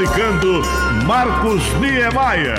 comunicando 0.00 0.62
Marcos 1.04 1.62
Niemeyer. 1.78 2.56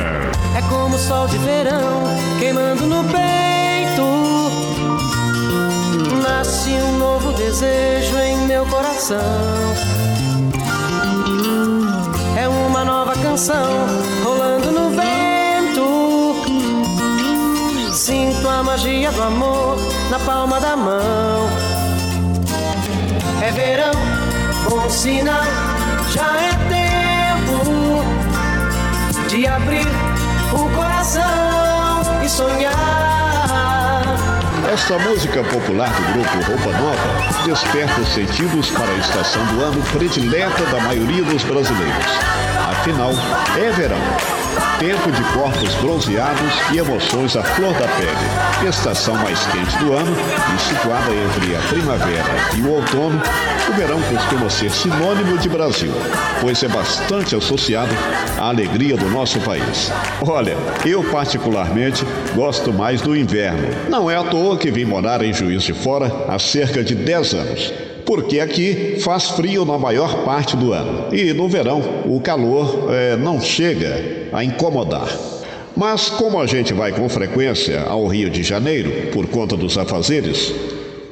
É 0.56 0.62
como 0.70 0.96
o 0.96 1.00
sol 1.00 1.28
de 1.28 1.38
verão 1.40 2.04
queimando 2.40 2.86
no 2.86 3.04
peito. 3.06 4.06
Nasce 6.22 6.70
um 6.70 6.98
novo 7.00 7.32
desejo 7.34 8.18
em 8.20 8.38
meu 8.46 8.64
coração. 8.68 9.18
É 12.38 12.48
uma 12.48 12.86
nova 12.86 13.14
canção 13.16 13.88
rolando 14.24 14.72
no 14.72 14.92
vento. 14.92 16.36
Sinto 17.92 18.48
a 18.48 18.62
magia 18.62 19.12
do 19.12 19.24
amor 19.24 19.78
na 20.12 20.20
palma 20.20 20.60
da 20.60 20.76
mão. 20.76 21.50
É 23.42 23.52
verão, 23.52 23.94
bom 24.70 24.88
sinal, 24.90 25.42
já 26.14 26.38
é 26.40 26.61
de 29.32 29.48
abrir 29.48 29.88
o 30.52 30.70
coração 30.76 31.24
e 32.22 32.28
sonhar. 32.28 32.74
Esta 34.74 35.00
música 35.00 35.42
popular 35.44 35.90
do 35.90 36.14
grupo 36.14 36.52
Roupa 36.52 36.78
Nova 36.78 37.46
desperta 37.46 38.02
os 38.02 38.10
sentidos 38.10 38.70
para 38.72 38.92
a 38.92 38.98
estação 38.98 39.46
do 39.46 39.62
ano 39.62 39.82
predileta 39.94 40.66
da 40.66 40.82
maioria 40.82 41.24
dos 41.24 41.46
brasileiros. 41.46 42.12
Afinal, 42.82 43.12
é 43.60 43.70
verão 43.74 44.00
tempo 44.80 45.12
de 45.12 45.24
corpos 45.36 45.76
bronzeados 45.76 46.54
e 46.74 46.80
emoções 46.80 47.36
à 47.36 47.44
flor 47.44 47.72
da 47.74 47.88
pele. 47.88 48.68
Estação 48.68 49.14
mais 49.18 49.40
quente 49.46 49.78
do 49.78 49.94
ano 49.94 50.12
e 50.56 50.60
situada 50.60 51.12
entre 51.12 51.56
a 51.56 51.60
primavera 51.70 52.58
e 52.58 52.62
o 52.62 52.72
outono, 52.72 53.22
o 53.70 53.74
verão 53.74 54.02
costuma 54.02 54.50
ser 54.50 54.72
sinônimo 54.72 55.38
de 55.38 55.48
Brasil, 55.48 55.94
pois 56.42 56.64
é 56.64 56.68
bastante 56.68 57.36
associado 57.36 57.96
à 58.40 58.50
alegria 58.50 58.98
do 58.98 59.08
nosso 59.12 59.40
país. 59.42 59.92
Olha, 60.28 60.58
eu 60.84 61.04
particularmente 61.04 62.04
gosto 62.34 62.74
mais 62.74 63.02
do 63.02 63.16
inverno. 63.16 63.68
Não 63.88 64.10
é 64.10 64.18
à 64.18 64.24
toa 64.24 64.58
que 64.58 64.72
vim 64.72 64.86
morar 64.86 65.22
em 65.22 65.32
Juiz 65.32 65.62
de 65.62 65.74
Fora 65.76 66.12
há 66.28 66.40
cerca 66.40 66.84
de 66.84 66.96
10 66.96 67.34
anos 67.36 67.91
porque 68.12 68.42
aqui 68.42 68.98
faz 69.00 69.30
frio 69.30 69.64
na 69.64 69.78
maior 69.78 70.26
parte 70.26 70.58
do 70.58 70.74
ano 70.74 71.16
e 71.16 71.32
no 71.32 71.48
verão 71.48 71.82
o 72.06 72.20
calor 72.20 72.90
é, 72.92 73.16
não 73.16 73.40
chega 73.40 74.28
a 74.34 74.44
incomodar. 74.44 75.08
Mas 75.78 76.10
como 76.10 76.38
a 76.38 76.46
gente 76.46 76.74
vai 76.74 76.92
com 76.92 77.08
frequência 77.08 77.84
ao 77.84 78.06
Rio 78.08 78.30
de 78.30 78.44
Janeiro 78.44 79.14
por 79.14 79.28
conta 79.28 79.56
dos 79.56 79.78
afazeres, 79.78 80.54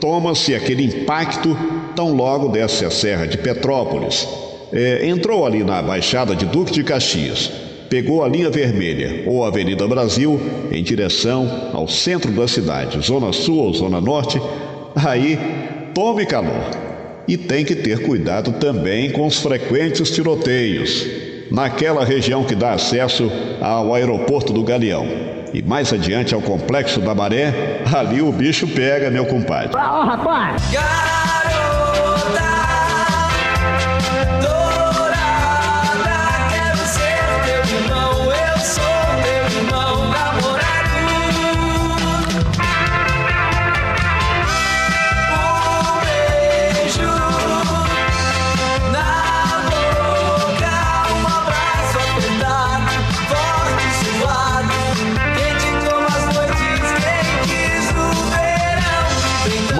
toma-se 0.01 0.53
aquele 0.53 0.83
impacto 0.83 1.57
tão 1.95 2.13
logo 2.13 2.49
desce 2.49 2.83
a 2.83 2.91
Serra 2.91 3.25
de 3.25 3.37
Petrópolis. 3.37 4.27
É, 4.73 5.07
entrou 5.07 5.45
ali 5.45 5.63
na 5.63 5.81
Baixada 5.81 6.35
de 6.35 6.45
Duque 6.45 6.73
de 6.73 6.83
Caxias, 6.83 7.49
pegou 7.89 8.25
a 8.25 8.27
linha 8.27 8.49
vermelha 8.49 9.23
ou 9.25 9.45
Avenida 9.45 9.87
Brasil 9.87 10.37
em 10.69 10.83
direção 10.83 11.69
ao 11.71 11.87
centro 11.87 12.29
da 12.33 12.45
cidade, 12.45 12.99
Zona 12.99 13.31
Sul 13.31 13.59
ou 13.59 13.73
Zona 13.73 14.01
Norte, 14.01 14.37
aí 14.93 15.39
tome 15.93 16.25
calor. 16.25 16.88
E 17.29 17.37
tem 17.37 17.63
que 17.63 17.75
ter 17.75 18.01
cuidado 18.01 18.53
também 18.53 19.11
com 19.11 19.27
os 19.27 19.39
frequentes 19.39 20.09
tiroteios, 20.09 21.05
naquela 21.51 22.03
região 22.03 22.43
que 22.43 22.55
dá 22.55 22.71
acesso 22.71 23.31
ao 23.61 23.93
aeroporto 23.93 24.51
do 24.51 24.63
Galeão. 24.63 25.05
E 25.53 25.61
mais 25.61 25.93
adiante 25.93 26.33
ao 26.33 26.41
complexo 26.41 26.99
da 26.99 27.13
Maré, 27.13 27.83
ali 27.93 28.19
o 28.19 28.31
bicho 28.31 28.67
pega, 28.69 29.11
meu 29.11 29.27
compadre. 29.27 29.75
Oh, 29.75 30.05
rapaz! 30.05 30.59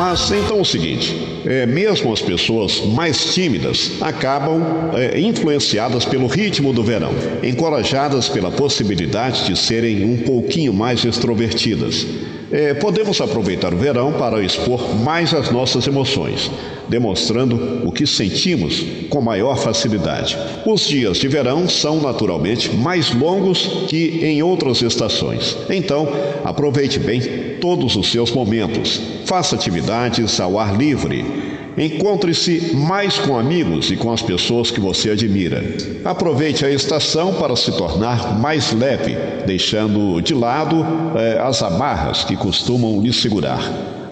Mas 0.09 0.31
então 0.31 0.57
é 0.57 0.61
o 0.61 0.65
seguinte: 0.65 1.15
é, 1.45 1.67
mesmo 1.67 2.11
as 2.11 2.19
pessoas 2.19 2.81
mais 2.83 3.31
tímidas 3.31 3.91
acabam 4.01 4.59
é, 4.95 5.19
influenciadas 5.19 6.03
pelo 6.03 6.25
ritmo 6.25 6.73
do 6.73 6.83
verão, 6.83 7.11
encorajadas 7.43 8.27
pela 8.27 8.49
possibilidade 8.49 9.45
de 9.45 9.55
serem 9.55 10.03
um 10.03 10.17
pouquinho 10.17 10.73
mais 10.73 11.05
extrovertidas. 11.05 12.07
É, 12.51 12.73
podemos 12.73 13.21
aproveitar 13.21 13.73
o 13.73 13.77
verão 13.77 14.13
para 14.13 14.43
expor 14.43 14.95
mais 14.95 15.33
as 15.33 15.51
nossas 15.51 15.85
emoções, 15.85 16.49
demonstrando 16.87 17.87
o 17.87 17.91
que 17.91 18.07
sentimos 18.07 18.83
com 19.09 19.21
maior 19.21 19.57
facilidade. 19.57 20.37
Os 20.65 20.81
dias 20.81 21.17
de 21.17 21.27
verão 21.27 21.69
são 21.69 22.01
naturalmente 22.01 22.75
mais 22.75 23.13
longos 23.13 23.85
que 23.87 24.25
em 24.25 24.41
outras 24.41 24.81
estações, 24.81 25.55
então 25.69 26.07
aproveite 26.43 26.97
bem 26.97 27.21
todos 27.61 27.95
os 27.95 28.11
seus 28.11 28.31
momentos, 28.31 28.99
faça 29.25 29.55
atividades 29.55 30.39
ao 30.39 30.57
ar 30.57 30.75
livre. 30.75 31.48
Encontre-se 31.77 32.75
mais 32.75 33.17
com 33.17 33.37
amigos 33.37 33.89
e 33.91 33.95
com 33.95 34.11
as 34.11 34.21
pessoas 34.21 34.69
que 34.71 34.79
você 34.79 35.11
admira. 35.11 35.63
Aproveite 36.03 36.65
a 36.65 36.71
estação 36.71 37.33
para 37.33 37.55
se 37.55 37.71
tornar 37.71 38.39
mais 38.39 38.73
leve, 38.73 39.17
deixando 39.45 40.21
de 40.21 40.33
lado 40.33 40.85
eh, 41.15 41.39
as 41.41 41.61
amarras 41.61 42.23
que 42.23 42.35
costumam 42.35 43.01
lhe 43.01 43.13
segurar. 43.13 43.61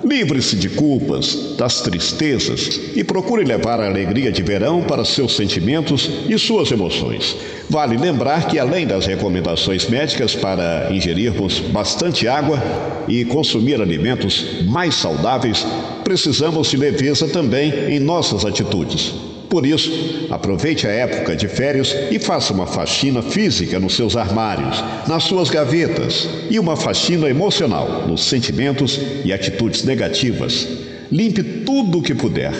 Livre-se 0.03 0.56
de 0.56 0.69
culpas, 0.69 1.56
das 1.57 1.81
tristezas 1.81 2.79
e 2.95 3.03
procure 3.03 3.44
levar 3.44 3.81
a 3.81 3.88
alegria 3.88 4.31
de 4.31 4.41
verão 4.41 4.81
para 4.81 5.03
seus 5.03 5.35
sentimentos 5.35 6.09
e 6.29 6.38
suas 6.38 6.72
emoções. 6.72 7.35
Vale 7.69 7.97
lembrar 7.97 8.47
que, 8.47 8.57
além 8.57 8.88
das 8.88 9.06
recomendações 9.06 9.89
médicas 9.89 10.34
para 10.34 10.89
ingerirmos 10.91 11.59
bastante 11.59 12.28
água 12.28 12.62
e 13.07 13.25
consumir 13.25 13.81
alimentos 13.81 14.63
mais 14.66 14.95
saudáveis, 14.95 15.66
precisamos 16.07 16.69
de 16.69 16.78
leveza 16.78 17.28
também 17.28 17.69
em 17.90 18.00
nossas 18.00 18.45
atitudes. 18.45 19.13
Por 19.50 19.66
isso, 19.66 19.91
aproveite 20.29 20.88
a 20.88 20.90
época 20.90 21.35
de 21.35 21.50
férias 21.50 21.94
e 22.09 22.18
faça 22.18 22.53
uma 22.53 22.66
faxina 22.66 23.22
física 23.22 23.78
nos 23.78 23.94
seus 23.94 24.16
armários, 24.16 24.81
nas 25.06 25.23
suas 25.23 25.50
gavetas 25.50 26.29
e 26.50 26.57
uma 26.59 26.78
faxina 26.78 27.29
emocional 27.29 28.07
nos 28.07 28.23
sentimentos 28.23 28.97
e 29.25 29.34
atitudes 29.34 29.84
negativas. 29.84 30.66
Limpe 31.12 31.44
tudo 31.44 31.97
o 31.97 32.01
que 32.01 32.16
puder 32.16 32.53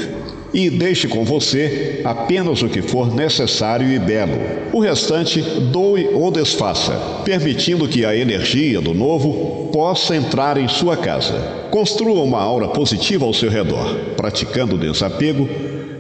e 0.53 0.69
deixe 0.69 1.07
com 1.07 1.23
você 1.23 2.01
apenas 2.03 2.61
o 2.61 2.69
que 2.69 2.81
for 2.81 3.13
necessário 3.13 3.87
e 3.87 3.99
belo. 3.99 4.39
O 4.71 4.79
restante 4.79 5.41
doe 5.41 6.09
ou 6.13 6.31
desfaça, 6.31 6.93
permitindo 7.23 7.87
que 7.87 8.05
a 8.05 8.15
energia 8.15 8.81
do 8.81 8.93
novo 8.93 9.69
possa 9.71 10.15
entrar 10.15 10.57
em 10.57 10.67
sua 10.67 10.95
casa. 10.95 11.67
Construa 11.69 12.23
uma 12.23 12.41
aura 12.41 12.67
positiva 12.69 13.25
ao 13.25 13.33
seu 13.33 13.49
redor, 13.49 13.95
praticando 14.15 14.75
o 14.75 14.79
desapego 14.79 15.47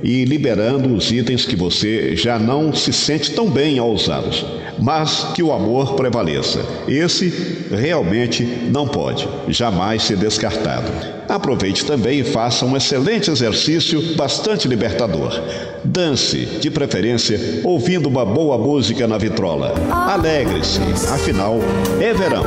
e 0.03 0.23
liberando 0.25 0.93
os 0.95 1.11
itens 1.11 1.45
que 1.45 1.55
você 1.55 2.15
já 2.15 2.39
não 2.39 2.73
se 2.73 2.93
sente 2.93 3.31
tão 3.31 3.49
bem 3.49 3.79
ao 3.79 3.91
usá-los. 3.91 4.45
Mas 4.79 5.27
que 5.33 5.41
o 5.41 5.51
amor 5.51 5.93
prevaleça. 5.93 6.59
Esse 6.87 7.65
realmente 7.71 8.43
não 8.43 8.87
pode 8.87 9.27
jamais 9.47 10.03
ser 10.03 10.17
descartado. 10.17 10.91
Aproveite 11.27 11.85
também 11.85 12.19
e 12.19 12.23
faça 12.23 12.65
um 12.65 12.77
excelente 12.77 13.29
exercício 13.29 14.15
bastante 14.15 14.67
libertador. 14.67 15.41
Dance, 15.83 16.45
de 16.59 16.69
preferência, 16.69 17.61
ouvindo 17.63 18.07
uma 18.07 18.25
boa 18.25 18.57
música 18.57 19.07
na 19.07 19.17
vitrola. 19.17 19.73
Alegre-se, 19.91 20.79
afinal, 21.11 21.59
é 21.99 22.13
verão. 22.13 22.45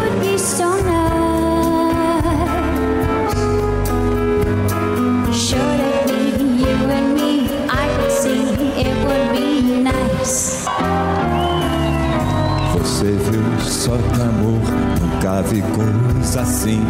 Assim. 16.61 16.81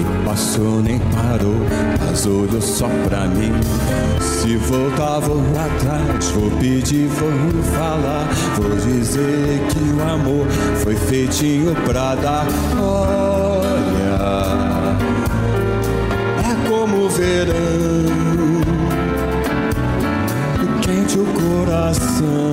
E 0.00 0.24
passou, 0.24 0.80
nem 0.80 0.98
parou, 0.98 1.54
mas 2.00 2.26
olhou 2.26 2.62
só 2.62 2.88
pra 3.06 3.26
mim. 3.26 3.52
Se 4.20 4.56
voltar, 4.56 5.20
vou 5.20 5.42
atrás, 5.50 6.30
vou 6.30 6.50
pedir, 6.52 7.08
vou 7.08 7.30
falar. 7.74 8.26
Vou 8.56 8.70
dizer 8.76 9.60
que 9.68 9.78
o 9.78 10.02
amor 10.10 10.46
foi 10.82 10.96
feitinho 10.96 11.74
pra 11.84 12.14
dar. 12.14 12.46
Olha, 12.80 14.16
é 16.40 16.68
como 16.68 17.04
o 17.04 17.10
verão 17.10 17.52
quente 20.80 21.18
o 21.18 21.26
coração. 21.26 22.50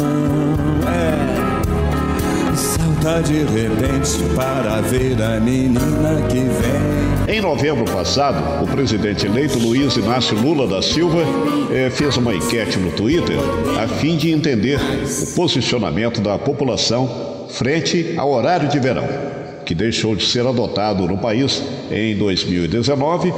É. 0.87 1.48
Salta 2.99 3.21
de 3.21 3.43
repente 3.43 4.35
para 4.35 4.81
ver 4.81 5.21
a 5.21 5.39
menina 5.39 6.21
que 6.29 6.39
vem. 6.39 7.37
Em 7.37 7.41
novembro 7.41 7.85
passado, 7.85 8.63
o 8.63 8.67
presidente 8.67 9.25
eleito 9.25 9.57
Luiz 9.57 9.95
Inácio 9.95 10.37
Lula 10.37 10.67
da 10.67 10.81
Silva 10.81 11.21
eh, 11.71 11.89
fez 11.89 12.17
uma 12.17 12.35
enquete 12.35 12.77
no 12.77 12.91
Twitter 12.91 13.37
a 13.81 13.87
fim 13.87 14.17
de 14.17 14.31
entender 14.31 14.79
o 14.79 15.35
posicionamento 15.35 16.19
da 16.19 16.37
população 16.37 17.47
frente 17.49 18.15
ao 18.17 18.31
horário 18.31 18.67
de 18.67 18.79
verão, 18.79 19.07
que 19.65 19.73
deixou 19.73 20.13
de 20.13 20.25
ser 20.25 20.45
adotado 20.45 21.07
no 21.07 21.17
país 21.17 21.63
em 21.89 22.17
2019 22.17 23.33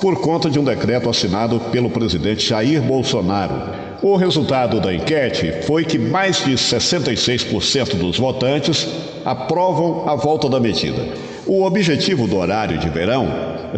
por 0.00 0.20
conta 0.20 0.50
de 0.50 0.58
um 0.58 0.64
decreto 0.64 1.08
assinado 1.08 1.60
pelo 1.70 1.88
presidente 1.88 2.48
Jair 2.48 2.82
Bolsonaro. 2.82 3.83
O 4.04 4.16
resultado 4.16 4.80
da 4.82 4.92
enquete 4.92 5.62
foi 5.62 5.82
que 5.82 5.98
mais 5.98 6.44
de 6.44 6.52
66% 6.52 7.96
dos 7.96 8.18
votantes 8.18 8.86
aprovam 9.24 10.06
a 10.06 10.14
volta 10.14 10.46
da 10.46 10.60
medida. 10.60 11.02
O 11.46 11.64
objetivo 11.64 12.28
do 12.28 12.36
horário 12.36 12.76
de 12.76 12.86
verão 12.90 13.26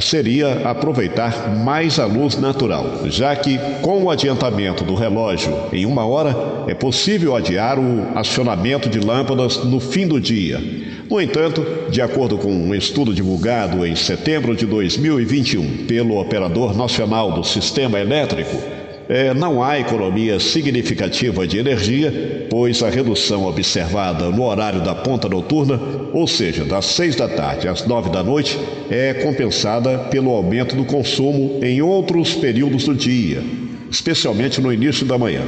seria 0.01 0.69
aproveitar 0.69 1.55
mais 1.55 2.01
a 2.01 2.07
luz 2.07 2.37
natural, 2.37 3.03
já 3.05 3.37
que, 3.37 3.57
com 3.81 4.03
o 4.03 4.11
adiantamento 4.11 4.83
do 4.83 4.97
relógio 4.97 5.57
em 5.73 5.87
uma 5.87 6.05
hora, 6.05 6.35
é 6.67 6.75
possível 6.75 7.37
adiar 7.37 7.79
o 7.79 8.19
acionamento 8.19 8.89
de 8.89 8.99
lâmpadas 8.99 9.59
no 9.59 9.79
fim 9.79 10.09
do 10.09 10.21
dia. 10.21 10.61
No 11.09 11.21
entanto, 11.21 11.65
de 11.89 12.03
acordo 12.03 12.37
com 12.37 12.51
um 12.53 12.75
estudo 12.75 13.15
divulgado 13.15 13.87
em 13.87 13.95
setembro 13.95 14.57
de 14.57 14.67
2021 14.67 15.87
pelo 15.87 16.21
Operador 16.21 16.77
Nacional 16.77 17.31
do 17.31 17.45
Sistema 17.45 18.01
Elétrico, 18.01 18.76
é, 19.09 19.33
não 19.33 19.63
há 19.63 19.79
economia 19.79 20.41
significativa 20.41 21.47
de 21.47 21.59
energia, 21.59 22.47
pois 22.51 22.83
a 22.83 22.91
redução 22.91 23.47
observada 23.47 24.31
no 24.31 24.45
horário 24.45 24.83
da 24.83 24.95
ponta 24.95 25.29
noturna, 25.29 25.81
ou 26.13 26.27
seja, 26.27 26.65
das 26.65 26.87
seis 26.87 27.15
da 27.15 27.29
tarde 27.29 27.69
às 27.69 27.87
nove 27.87 28.11
da 28.11 28.23
noite, 28.23 28.59
é 28.91 29.15
compensada 29.15 29.99
pelo 30.11 30.31
aumento 30.31 30.75
do 30.75 30.85
consumo 30.85 31.61
em 31.63 31.81
outros 31.81 32.35
períodos 32.35 32.85
do 32.85 32.95
dia, 32.95 33.43
especialmente 33.91 34.61
no 34.61 34.73
início 34.73 35.07
da 35.07 35.17
manhã. 35.17 35.43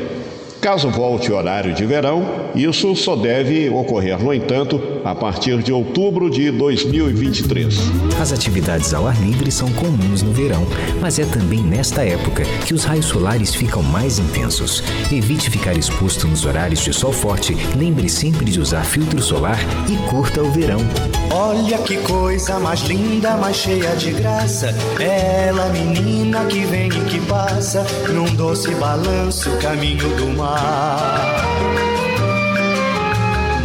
Caso 0.60 0.90
volte 0.90 1.31
o 1.31 1.37
horário 1.37 1.72
de 1.72 1.87
verão, 1.87 2.50
isso 2.55 2.94
só 2.96 3.14
deve 3.14 3.69
ocorrer, 3.70 4.19
no 4.19 4.34
entanto, 4.34 4.81
a 5.05 5.14
partir 5.14 5.62
de 5.62 5.72
outubro 5.72 6.28
de 6.28 6.50
2023. 6.50 7.78
As 8.20 8.32
atividades 8.32 8.93
ao 8.93 9.06
ar 9.06 9.16
livre 9.22 9.52
são 9.52 9.70
comuns 9.72 10.22
no 10.22 10.32
verão, 10.32 10.66
mas 11.00 11.19
é 11.19 11.25
também 11.25 11.62
nesta 11.62 12.05
época 12.05 12.43
que 12.66 12.75
os 12.75 12.84
raios 12.84 13.06
solares 13.06 13.55
ficam 13.55 13.82
mais 13.82 14.19
intensos. 14.19 14.82
Evite 15.12 15.49
ficar 15.49 15.76
exposto 15.76 16.26
nos 16.26 16.44
horários 16.44 16.81
de 16.81 16.93
sol 16.93 17.12
forte, 17.12 17.56
lembre 17.76 18.08
sempre 18.08 18.46
de 18.46 18.60
usar 18.60 18.84
filtro 18.84 19.22
solar 19.22 19.58
e 19.88 19.96
curta 20.08 20.43
o 20.43 20.50
verão. 20.50 20.81
Olha 21.31 21.79
que 21.79 21.97
coisa 21.99 22.59
mais 22.59 22.81
linda, 22.81 23.37
mais 23.37 23.57
cheia 23.57 23.95
de 23.97 24.13
graça. 24.13 24.75
Ela, 24.99 25.69
menina 25.69 26.45
que 26.47 26.65
vem 26.65 26.89
e 26.89 27.05
que 27.05 27.21
passa, 27.27 27.85
num 28.09 28.35
doce 28.35 28.75
balanço, 28.75 29.51
caminho 29.59 30.09
do 30.17 30.29
mar. 30.37 31.88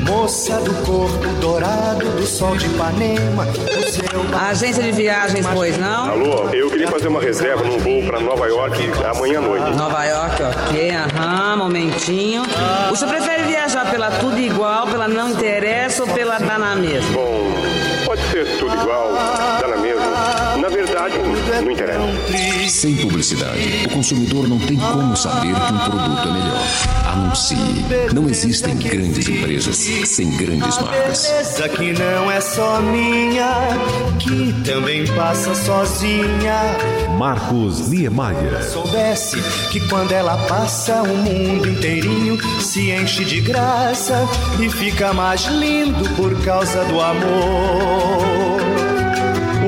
Moça 0.06 0.58
do 0.60 0.74
corpo 0.86 1.28
dourado 1.40 2.06
do 2.12 2.26
sol 2.26 2.58
de 2.58 2.66
Ipanema, 2.66 3.46
o 3.46 3.84
seu 3.90 4.38
agência 4.38 4.84
de 4.84 4.92
viagens, 4.92 5.46
pois 5.54 5.78
não? 5.78 6.10
Alô, 6.10 6.50
eu 6.50 6.70
queria 6.70 6.88
fazer 6.88 7.08
uma 7.08 7.22
reserva 7.22 7.64
num 7.64 7.78
voo 7.80 8.04
para 8.04 8.20
Nova 8.20 8.48
York 8.48 8.92
amanhã 9.06 9.40
à 9.40 9.42
noite. 9.42 9.78
Nova 9.78 10.04
York, 10.06 10.44
ok, 10.44 10.92
aham, 10.92 11.58
momentinho. 11.58 12.44
O 12.92 12.96
senhor 12.96 13.12
prefere 13.12 13.44
viajar 13.44 13.90
pela 13.90 14.12
tudo 14.12 14.40
igual, 14.40 14.88
pela 14.88 15.08
não 15.08 15.30
interessa 15.30 16.04
ou 16.04 16.10
pela 16.10 16.40
tá 16.40 16.58
na 16.58 16.76
mesma? 16.76 17.14
Bom, 17.14 17.52
pode 18.06 18.22
ser 18.24 18.46
tudo 18.58 18.74
igual, 18.74 19.14
Na 21.04 21.10
verdade, 21.10 21.64
não 21.66 21.72
interessa. 21.74 22.70
Sem 22.70 22.96
publicidade, 22.96 23.60
o 23.88 23.90
consumidor 23.90 24.48
não 24.48 24.58
tem 24.58 24.78
como 24.78 25.18
saber 25.18 25.54
que 25.54 25.74
um 25.74 25.78
produto 25.80 26.30
é 26.30 26.32
melhor. 26.32 26.64
Anuncie. 27.12 27.58
Não 28.14 28.30
existem 28.30 28.78
grandes 28.78 29.28
empresas 29.28 29.76
sem 29.76 30.32
grandes 30.38 30.78
marcas. 30.80 31.28
beleza 31.28 31.70
que 31.70 31.92
não 31.92 32.32
é 32.32 32.40
só 32.40 32.80
minha, 32.80 33.68
que 34.18 34.54
também 34.64 35.06
passa 35.08 35.54
sozinha. 35.54 36.78
Marcos 37.18 37.90
Niemeyer. 37.90 38.64
Soubesse 38.64 39.42
que 39.72 39.82
quando 39.90 40.14
ela 40.14 40.38
passa, 40.48 41.04
o 41.04 41.18
mundo 41.18 41.68
inteirinho 41.68 42.38
se 42.62 42.92
enche 42.92 43.26
de 43.26 43.42
graça 43.42 44.26
e 44.58 44.70
fica 44.70 45.14
mais 45.14 45.42
lindo 45.48 46.10
por 46.12 46.42
causa 46.46 46.86
do 46.86 47.02
amor. 47.02 48.63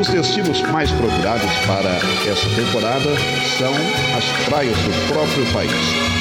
Os 0.06 0.12
destinos 0.12 0.62
mais 0.62 0.92
procurados 0.92 1.52
para 1.66 1.90
essa 2.30 2.48
temporada 2.56 3.10
são 3.58 3.74
as 4.16 4.46
praias 4.48 4.78
do 4.78 5.12
próprio 5.12 5.44
país. 5.52 5.72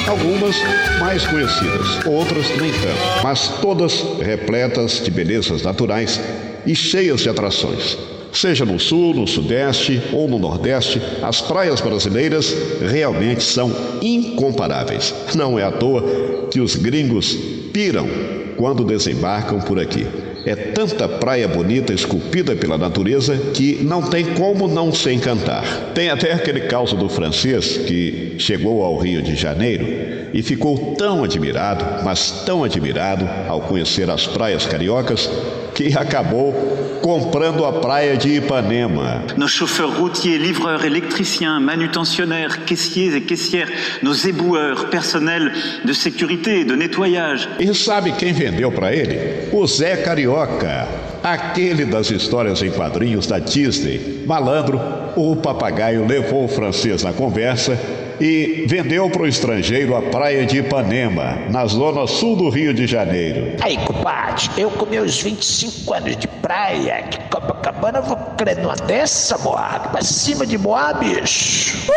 Algumas 0.07 0.55
mais 0.99 1.23
conhecidas, 1.27 2.03
outras 2.03 2.49
nem 2.57 2.71
tanto, 2.71 3.23
mas 3.23 3.47
todas 3.61 4.03
repletas 4.19 5.03
de 5.03 5.11
belezas 5.11 5.61
naturais 5.61 6.19
e 6.65 6.75
cheias 6.75 7.21
de 7.21 7.29
atrações. 7.29 7.95
Seja 8.33 8.65
no 8.65 8.79
sul, 8.79 9.13
no 9.13 9.27
sudeste 9.27 10.01
ou 10.11 10.27
no 10.27 10.39
nordeste, 10.39 10.99
as 11.21 11.39
praias 11.41 11.79
brasileiras 11.79 12.55
realmente 12.81 13.43
são 13.43 13.71
incomparáveis. 14.01 15.13
Não 15.35 15.59
é 15.59 15.63
à 15.63 15.71
toa 15.71 16.47
que 16.49 16.59
os 16.59 16.75
gringos 16.75 17.37
piram 17.71 18.09
quando 18.57 18.83
desembarcam 18.83 19.59
por 19.59 19.79
aqui. 19.79 20.05
É 20.45 20.55
tanta 20.55 21.07
praia 21.07 21.47
bonita 21.47 21.91
esculpida 21.91 22.55
pela 22.55 22.77
natureza 22.77 23.35
que 23.53 23.83
não 23.83 24.03
tem 24.03 24.25
como 24.35 24.67
não 24.67 24.93
se 24.93 25.11
encantar. 25.11 25.63
Tem 25.95 26.09
até 26.09 26.33
aquele 26.33 26.61
caso 26.61 26.95
do 26.95 27.09
francês 27.09 27.77
que 27.77 28.35
chegou 28.37 28.83
ao 28.83 28.97
Rio 28.97 29.23
de 29.23 29.35
Janeiro 29.35 29.85
e 30.33 30.43
ficou 30.43 30.95
tão 30.95 31.23
admirado, 31.23 32.03
mas 32.03 32.43
tão 32.45 32.63
admirado 32.63 33.27
ao 33.47 33.61
conhecer 33.61 34.09
as 34.09 34.27
praias 34.27 34.65
cariocas, 34.65 35.29
que 35.73 35.97
acabou 35.97 36.84
comprando 37.01 37.65
a 37.65 37.73
praia 37.73 38.17
de 38.17 38.35
Ipanema. 38.37 39.23
Nos 39.37 39.51
chauffeurs 39.51 39.97
routiers, 39.97 40.37
livreurs, 40.37 40.83
électriciens, 40.83 41.59
manutentionnaires, 41.59 42.65
caissiers 42.65 43.15
et 43.15 43.21
caissières, 43.21 43.69
nos 44.01 44.25
éboueurs, 44.25 44.89
personnel 44.89 45.51
de 45.83 45.93
sécurité 45.93 46.63
de 46.63 46.75
nettoyage. 46.75 47.47
E 47.59 47.73
sabe 47.73 48.11
quem 48.13 48.33
vendeu 48.33 48.71
para 48.71 48.93
ele? 48.93 49.49
O 49.51 49.65
Zé 49.67 49.97
Carioca, 49.97 50.87
aquele 51.23 51.85
das 51.85 52.11
histórias 52.11 52.61
em 52.61 52.71
quadrinhos 52.71 53.27
da 53.27 53.39
Disney. 53.39 54.23
Malandro, 54.25 54.79
o 55.15 55.35
papagaio 55.35 56.05
levou 56.07 56.45
o 56.45 56.47
francês 56.47 57.03
na 57.03 57.13
conversa 57.13 57.77
e 58.19 58.65
vendeu 58.67 59.09
para 59.09 59.23
o 59.23 59.27
estrangeiro 59.27 59.95
a 59.95 60.01
praia 60.01 60.45
de 60.45 60.59
Ipanema, 60.59 61.37
na 61.49 61.65
zona 61.65 62.07
sul 62.07 62.35
do 62.35 62.49
Rio 62.49 62.73
de 62.73 62.87
Janeiro. 62.87 63.53
Aí, 63.61 63.77
compadre, 63.77 64.49
eu 64.57 64.69
com 64.71 64.85
meus 64.85 65.21
25 65.21 65.93
anos 65.93 66.17
de 66.17 66.27
praia, 66.27 67.03
de 67.09 67.19
Copacabana, 67.29 68.01
vou 68.01 68.17
crer 68.37 68.57
numa 68.57 68.75
dessa, 68.75 69.37
Moab, 69.37 69.89
pra 69.89 70.01
cima 70.01 70.45
de 70.45 70.57
Moab, 70.57 71.05
bicho. 71.05 71.85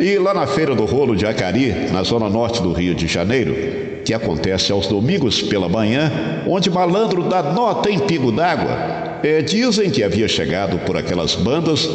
e 0.00 0.18
lá 0.18 0.32
na 0.32 0.46
Feira 0.46 0.74
do 0.74 0.84
Rolo 0.84 1.16
de 1.16 1.26
Acari, 1.26 1.90
na 1.92 2.02
zona 2.02 2.28
norte 2.28 2.62
do 2.62 2.72
Rio 2.72 2.94
de 2.94 3.06
Janeiro, 3.06 4.02
que 4.04 4.14
acontece 4.14 4.72
aos 4.72 4.86
domingos 4.86 5.42
pela 5.42 5.68
manhã, 5.68 6.10
onde 6.46 6.70
malandro 6.70 7.24
dá 7.24 7.42
nota 7.42 7.90
em 7.90 7.98
pingo 7.98 8.32
d'água, 8.32 9.18
é, 9.22 9.42
dizem 9.42 9.90
que 9.90 10.02
havia 10.02 10.28
chegado 10.28 10.78
por 10.78 10.96
aquelas 10.96 11.34
bandas 11.34 11.88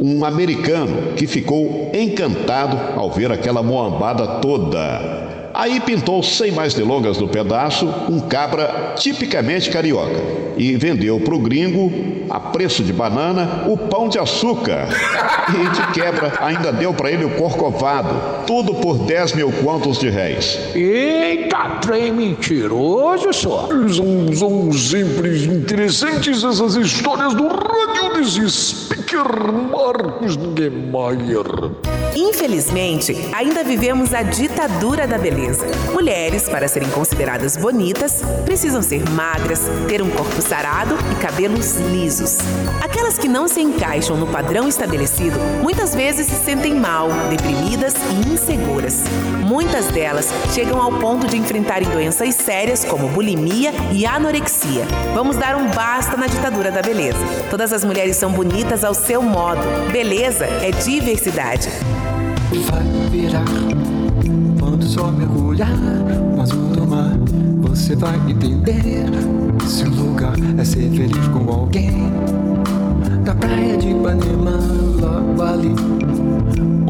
um 0.00 0.24
americano 0.24 1.12
que 1.16 1.26
ficou 1.26 1.90
encantado 1.94 2.98
ao 2.98 3.10
ver 3.10 3.30
aquela 3.32 3.62
moambada 3.62 4.26
toda. 4.40 5.26
Aí 5.54 5.80
pintou, 5.80 6.22
sem 6.22 6.52
mais 6.52 6.74
delongas 6.74 7.18
no 7.18 7.28
pedaço, 7.28 7.86
um 8.10 8.20
cabra 8.20 8.92
tipicamente 8.96 9.70
carioca 9.70 10.20
e 10.56 10.76
vendeu 10.76 11.20
para 11.20 11.34
o 11.34 11.38
gringo, 11.38 11.90
a 12.28 12.40
preço 12.40 12.82
de 12.82 12.92
banana, 12.92 13.64
o 13.66 13.76
pão 13.76 14.08
de 14.08 14.18
açúcar. 14.18 14.88
E 15.46 15.68
de 15.70 15.92
quebra 15.92 16.32
ainda 16.40 16.72
deu 16.72 16.92
para 16.92 17.08
ele 17.08 17.24
o 17.24 17.30
corcovado, 17.36 18.44
tudo 18.48 18.74
por 18.74 18.98
10 18.98 19.34
mil 19.34 19.52
contos 19.52 19.96
de 19.96 20.08
réis. 20.08 20.58
Eita, 20.74 21.78
trem 21.80 22.12
mentiroso, 22.12 23.32
só. 23.32 23.68
São, 23.68 24.34
são 24.34 24.72
sempre 24.72 25.46
interessantes 25.46 26.42
essas 26.42 26.74
histórias 26.74 27.32
do 27.32 27.46
rádio 27.46 27.95
desse 28.16 28.48
speaker 28.48 29.52
Marcos 29.52 30.36
Niemeyer. 30.36 31.95
Infelizmente, 32.16 33.14
ainda 33.34 33.62
vivemos 33.62 34.14
a 34.14 34.22
ditadura 34.22 35.06
da 35.06 35.18
beleza. 35.18 35.66
Mulheres, 35.92 36.48
para 36.48 36.66
serem 36.66 36.88
consideradas 36.88 37.58
bonitas, 37.58 38.22
precisam 38.46 38.80
ser 38.80 39.06
magras, 39.10 39.60
ter 39.86 40.00
um 40.00 40.08
corpo 40.08 40.40
sarado 40.40 40.96
e 41.12 41.14
cabelos 41.16 41.76
lisos. 41.76 42.38
Aquelas 42.82 43.18
que 43.18 43.28
não 43.28 43.46
se 43.46 43.60
encaixam 43.60 44.16
no 44.16 44.26
padrão 44.26 44.66
estabelecido 44.66 45.38
muitas 45.62 45.94
vezes 45.94 46.26
se 46.26 46.42
sentem 46.42 46.74
mal, 46.74 47.10
deprimidas 47.28 47.92
e 47.94 48.32
inseguras. 48.32 49.04
Muitas 49.44 49.88
delas 49.88 50.30
chegam 50.54 50.80
ao 50.80 50.98
ponto 50.98 51.26
de 51.26 51.36
enfrentarem 51.36 51.90
doenças 51.90 52.34
sérias 52.34 52.82
como 52.82 53.08
bulimia 53.08 53.72
e 53.92 54.06
anorexia. 54.06 54.86
Vamos 55.14 55.36
dar 55.36 55.54
um 55.54 55.68
basta 55.68 56.16
na 56.16 56.28
ditadura 56.28 56.70
da 56.70 56.80
beleza. 56.80 57.18
Todas 57.50 57.74
as 57.74 57.84
mulheres 57.84 58.16
são 58.16 58.32
bonitas 58.32 58.84
ao 58.84 58.94
seu 58.94 59.20
modo. 59.20 59.60
Beleza 59.92 60.46
é 60.46 60.70
diversidade 60.70 61.68
vai 62.58 62.82
virar 63.10 63.44
quando 64.58 64.84
sol 64.84 65.12
mergulhar 65.12 65.76
no 66.34 66.42
azul 66.42 66.68
do 66.70 66.86
mar. 66.86 67.16
Você 67.62 67.94
vai 67.96 68.16
entender 68.28 69.06
se 69.66 69.84
o 69.84 69.90
lugar 69.90 70.34
é 70.58 70.64
ser 70.64 70.90
feliz 70.90 71.28
com 71.28 71.50
alguém. 71.52 72.12
Da 73.24 73.34
praia 73.34 73.76
de 73.76 73.90
Ipanema, 73.90 74.58
logo 75.00 75.42
ali, 75.42 75.74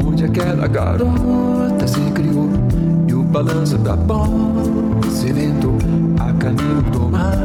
onde 0.04 0.25
aquela 0.25 0.66
garota 0.66 1.87
se 1.87 2.00
criou. 2.12 2.49
E 3.08 3.14
o 3.14 3.23
balanço 3.23 3.78
da 3.78 3.96
bola 3.96 4.62
se 5.11 5.30
inventou 5.30 5.78
a 6.18 6.32
caminho 6.35 6.82
do 6.92 7.08
mar. 7.08 7.37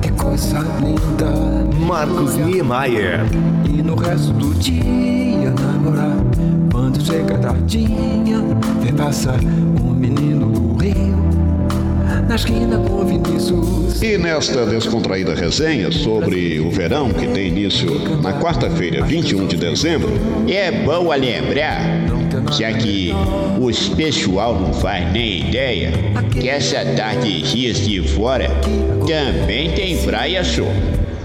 Que 0.00 0.10
coisa 0.12 0.60
linda! 0.80 1.58
Marcos 1.86 2.36
Niemeyer. 2.36 3.20
E 3.64 3.82
no 3.82 3.94
resto 3.94 4.32
do 4.32 4.54
dia 4.54 5.50
namorar 5.50 6.17
chega 7.18 7.38
tardinha, 7.38 8.40
vem 8.80 8.92
passar 8.94 9.40
um 9.82 9.92
menino 9.92 10.50
do 10.52 10.76
rio. 10.76 11.18
Na 12.28 12.36
esquina 12.36 12.78
com 12.78 13.04
Vinícius. 13.04 14.00
E 14.00 14.16
nesta 14.16 14.64
descontraída 14.66 15.34
resenha 15.34 15.90
sobre 15.90 16.60
o 16.60 16.70
verão 16.70 17.10
que 17.10 17.26
tem 17.26 17.48
início 17.48 17.90
na 18.22 18.32
quarta-feira, 18.34 19.04
21 19.04 19.46
de 19.48 19.56
dezembro, 19.56 20.10
é 20.46 20.70
bom 20.70 21.10
lembrar, 21.10 21.80
já 22.56 22.72
que 22.72 23.10
os 23.60 23.88
pessoal 23.88 24.60
não 24.60 24.72
faz 24.72 25.10
nem 25.12 25.48
ideia, 25.48 25.90
que 26.30 26.48
essa 26.48 26.84
tarde 26.94 27.42
dias 27.42 27.84
de 27.84 28.00
fora 28.06 28.48
também 29.06 29.72
tem 29.72 29.96
praia 30.04 30.44
show. 30.44 30.68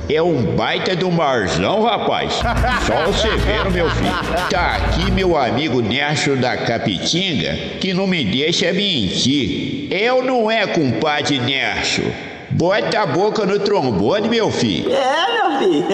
É 0.10 0.22
um 0.22 0.56
baita 0.56 0.96
do 0.96 1.10
marzão, 1.10 1.84
rapaz. 1.84 2.34
Só 2.34 3.06
você 3.06 3.30
ver, 3.38 3.72
meu 3.72 3.90
filho. 3.90 4.12
Tá 4.50 4.76
aqui 4.76 5.10
meu 5.10 5.38
amigo 5.38 5.82
Nércio 5.82 6.36
da 6.36 6.58
Capitinga, 6.58 7.56
que 7.80 7.94
não 7.94 8.06
me 8.06 8.24
deixa 8.24 8.74
mentir. 8.74 9.88
Eu 9.90 10.22
não 10.22 10.52
é 10.52 10.68
compadre 10.68 11.40
Nércio. 11.40 12.14
Bota 12.52 13.00
a 13.00 13.06
boca 13.06 13.46
no 13.46 13.60
trombone, 13.60 14.28
meu 14.28 14.52
filho. 14.52 14.92
É, 14.94 15.50
meu 15.50 15.60
filho. 15.60 15.88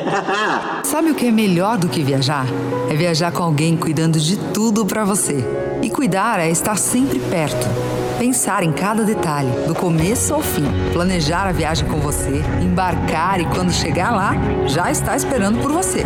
Sabe 0.84 1.12
o 1.12 1.16
que 1.16 1.28
é 1.28 1.32
melhor 1.32 1.78
do 1.78 1.88
que 1.88 2.01
viajar? 2.01 2.48
É 2.92 2.96
viajar 2.96 3.32
com 3.32 3.44
alguém 3.44 3.78
cuidando 3.78 4.20
de 4.20 4.38
tudo 4.38 4.86
para 4.86 5.06
você. 5.06 5.38
E 5.82 5.89
cuidar 5.89 6.39
é 6.39 6.50
estar 6.50 6.75
sempre 6.75 7.20
perto 7.20 7.88
Pensar 8.19 8.63
em 8.63 8.73
cada 8.73 9.05
detalhe, 9.05 9.49
do 9.65 9.73
começo 9.73 10.33
ao 10.33 10.41
fim. 10.41 10.65
Planejar 10.91 11.47
a 11.47 11.53
viagem 11.53 11.88
com 11.88 12.01
você, 12.01 12.43
embarcar 12.61 13.39
e 13.39 13.45
quando 13.45 13.71
chegar 13.71 14.11
lá, 14.11 14.33
já 14.67 14.91
está 14.91 15.15
esperando 15.15 15.61
por 15.61 15.71
você. 15.71 16.03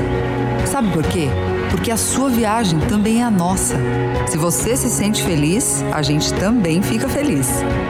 Sabe 0.68 0.92
por 0.92 1.02
quê? 1.02 1.28
Porque 1.74 1.90
a 1.90 1.98
sua 1.98 2.30
viagem 2.30 2.80
também 2.82 3.22
é 3.22 3.24
a 3.24 3.32
nossa. 3.32 3.76
Se 4.28 4.38
você 4.38 4.78
se 4.78 4.92
sente 4.92 5.24
feliz, 5.24 5.84
a 5.92 6.04
gente 6.04 6.32
também 6.36 6.84
fica 6.84 7.10
feliz. 7.10 7.50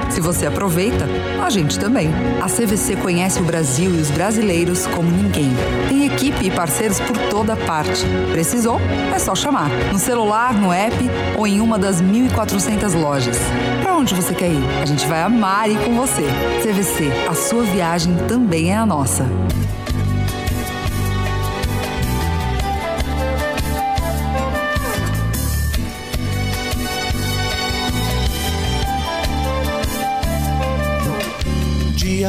Se 0.10 0.22
você 0.22 0.46
aproveita, 0.46 1.06
a 1.44 1.50
gente 1.50 1.78
também. 1.78 2.10
A 2.42 2.46
CVC 2.46 2.96
conhece 2.96 3.42
o 3.42 3.44
Brasil 3.44 3.94
e 3.94 4.00
os 4.00 4.10
brasileiros 4.10 4.88
como 4.88 5.12
ninguém. 5.12 5.52
Tem 5.90 6.06
equipe 6.06 6.46
e 6.46 6.50
parceiros 6.50 7.02
por 7.02 7.18
toda 7.30 7.58
parte. 7.58 8.06
Precisou? 8.32 8.80
É 9.14 9.20
só 9.20 9.36
chamar. 9.36 9.70
No 9.92 10.00
celular, 10.00 10.54
no 10.54 10.72
app 10.72 10.96
ou 11.38 11.46
em 11.46 11.60
uma 11.60 11.78
das 11.78 12.02
1.400 12.02 12.96
lojas. 12.96 13.38
Para 13.82 13.98
onde 13.98 14.16
você 14.16 14.34
quer 14.34 14.48
ir? 14.48 14.64
A 14.82 14.86
gente 14.86 15.06
vai 15.08 15.22
amar 15.22 15.70
ir 15.70 15.78
com 15.84 15.94
você. 15.94 16.24
CVC, 16.64 17.12
a 17.30 17.34
sua 17.34 17.64
viagem 17.64 18.16
também 18.30 18.72
é 18.72 18.78
a 18.78 18.86
nossa. 18.86 19.26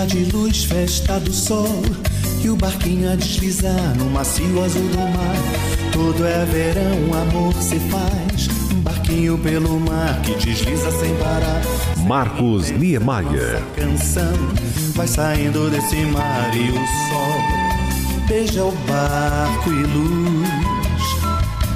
De 0.06 0.24
luz, 0.32 0.64
festa 0.64 1.18
do 1.18 1.32
sol 1.32 1.82
E 2.42 2.50
o 2.50 2.56
barquinho 2.56 3.10
a 3.10 3.16
deslizar 3.16 3.96
no 3.96 4.10
macio 4.10 4.62
azul 4.62 4.88
do 4.88 4.98
mar. 4.98 5.36
Todo 5.92 6.26
é 6.26 6.44
verão, 6.44 7.20
amor 7.22 7.54
se 7.54 7.78
faz 7.78 8.48
Um 8.72 8.80
barquinho 8.80 9.38
pelo 9.38 9.80
mar 9.80 10.20
que 10.22 10.34
desliza 10.34 10.90
sem 10.90 11.14
parar. 11.16 11.62
Marcos 12.06 12.70
Niemeyer. 12.70 13.62
canção 13.74 14.34
vai 14.94 15.08
saindo 15.08 15.70
desse 15.70 15.96
mar 16.06 16.54
e 16.54 16.70
o 16.70 16.74
sol 16.74 18.28
Beija 18.28 18.64
o 18.64 18.72
barco 18.86 19.70
e 19.70 19.82
luz 19.82 20.63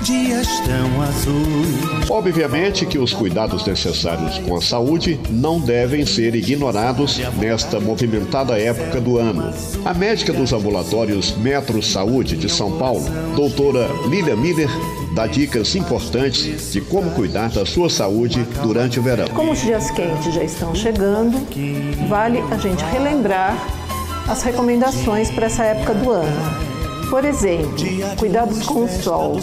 dias 0.08 0.60
tão 0.60 1.02
azuis. 1.02 2.10
Obviamente 2.10 2.86
que 2.86 2.98
os 2.98 3.12
cuidados 3.12 3.66
necessários 3.66 4.38
com 4.38 4.56
a 4.56 4.62
saúde 4.62 5.20
não 5.28 5.60
devem 5.60 6.06
ser 6.06 6.34
ignorados 6.34 7.18
nesta 7.36 7.78
movimentada 7.78 8.58
época 8.58 9.02
do 9.02 9.18
ano. 9.18 9.52
A 9.84 9.92
médica 9.92 10.32
dos 10.32 10.50
ambulatórios 10.50 11.36
Metro 11.36 11.82
Saúde 11.82 12.38
de 12.38 12.48
São 12.48 12.78
Paulo, 12.78 13.04
doutora 13.36 13.86
Lilia 14.08 14.34
Miller, 14.34 14.70
dá 15.14 15.26
dicas 15.26 15.76
importantes 15.76 16.72
de 16.72 16.80
como 16.80 17.10
cuidar 17.10 17.50
da 17.50 17.66
sua 17.66 17.90
saúde 17.90 18.46
durante 18.62 18.98
o 18.98 19.02
verão. 19.02 19.28
Como 19.28 19.52
os 19.52 19.60
dias 19.60 19.90
quentes 19.90 20.32
já 20.32 20.42
estão 20.42 20.74
chegando, 20.74 21.46
vale 22.08 22.42
a 22.50 22.56
gente 22.56 22.82
relembrar 22.84 23.54
as 24.26 24.42
recomendações 24.42 25.30
para 25.30 25.46
essa 25.46 25.64
época 25.64 25.92
do 25.92 26.10
ano. 26.10 26.67
Por 27.10 27.24
exemplo, 27.24 27.74
cuidados 28.18 28.64
com 28.66 28.84
o 28.84 28.88
sol. 28.88 29.40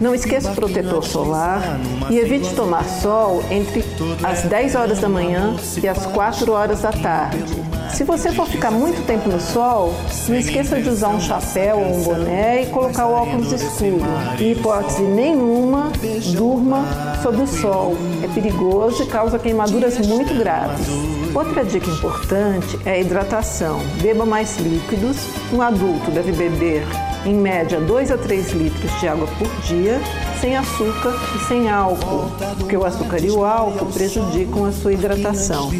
Não 0.00 0.14
esqueça 0.14 0.52
o 0.52 0.54
protetor 0.54 1.04
solar 1.04 1.62
e 2.10 2.18
evite 2.18 2.54
tomar 2.54 2.84
sol 2.84 3.42
entre 3.50 3.84
as 4.22 4.42
10 4.42 4.74
horas 4.74 5.00
da 5.00 5.08
manhã 5.08 5.56
e 5.82 5.88
as 5.88 6.06
4 6.06 6.52
horas 6.52 6.82
da 6.82 6.92
tarde. 6.92 7.44
Se 7.92 8.04
você 8.04 8.32
for 8.32 8.46
ficar 8.46 8.70
muito 8.70 9.04
tempo 9.06 9.28
no 9.28 9.40
sol, 9.40 9.94
não 10.28 10.36
esqueça 10.36 10.80
de 10.80 10.88
usar 10.88 11.08
um 11.08 11.20
chapéu 11.20 11.78
ou 11.78 11.96
um 11.96 12.02
boné 12.02 12.62
e 12.62 12.66
colocar 12.66 13.06
o 13.06 13.12
óculos 13.12 13.52
escuro. 13.52 14.04
Em 14.38 14.52
hipótese 14.52 15.02
nenhuma, 15.02 15.90
durma 16.34 16.84
sob 17.22 17.42
o 17.42 17.46
sol. 17.46 17.96
É 18.22 18.28
perigoso 18.28 19.02
e 19.02 19.06
causa 19.06 19.38
queimaduras 19.38 19.98
muito 20.06 20.34
graves. 20.34 20.86
Outra 21.34 21.64
dica 21.64 21.88
importante 21.88 22.78
é 22.84 22.92
a 22.92 22.98
hidratação. 22.98 23.80
Beba 24.02 24.26
mais 24.26 24.56
líquidos. 24.58 25.16
Um 25.52 25.62
adulto 25.62 26.10
deve 26.10 26.32
beber 26.32 26.84
em 27.24 27.34
média 27.34 27.78
2 27.80 28.10
a 28.10 28.18
3 28.18 28.52
litros 28.52 29.00
de 29.00 29.06
água 29.06 29.28
por 29.38 29.48
dia, 29.62 30.00
sem 30.40 30.56
açúcar 30.56 31.14
e 31.36 31.38
sem 31.46 31.68
álcool, 31.68 32.30
porque 32.58 32.76
o 32.76 32.84
açúcar 32.84 33.22
e 33.22 33.30
o 33.30 33.44
álcool 33.44 33.86
prejudicam 33.86 34.64
a 34.64 34.72
sua 34.72 34.92
hidratação. 34.92 35.70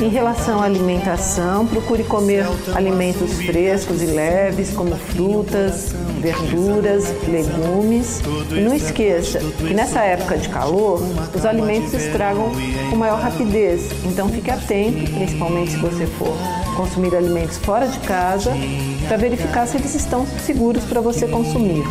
Em 0.00 0.08
relação 0.08 0.62
à 0.62 0.64
alimentação, 0.64 1.66
procure 1.66 2.04
comer 2.04 2.46
alimentos 2.74 3.34
frescos 3.34 4.02
e 4.02 4.06
leves, 4.06 4.70
como 4.70 4.96
frutas, 4.96 5.94
verduras, 6.18 7.04
legumes. 7.26 8.20
E 8.50 8.60
não 8.60 8.74
esqueça 8.74 9.38
que 9.38 9.74
nessa 9.74 10.00
época 10.00 10.36
de 10.36 10.48
calor, 10.48 11.00
os 11.34 11.46
alimentos 11.46 11.94
estragam 11.94 12.50
com 12.90 12.96
maior 12.96 13.20
rapidez, 13.20 13.90
então 14.04 14.28
fique 14.28 14.50
atento, 14.50 15.10
principalmente 15.12 15.72
se 15.72 15.76
você 15.78 16.06
for 16.06 16.34
consumir 16.76 17.14
alimentos 17.14 17.58
fora 17.58 17.88
de 17.88 17.98
casa, 18.00 18.52
para 19.08 19.16
verificar 19.16 19.66
se 19.66 19.76
eles 19.76 19.94
estão 19.94 20.26
seguros 20.44 20.84
para 20.84 21.00
você 21.00 21.26
consumir. 21.26 21.82